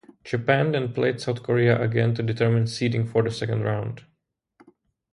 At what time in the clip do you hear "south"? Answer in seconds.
1.21-1.43